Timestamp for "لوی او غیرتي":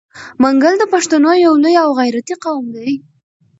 1.63-2.35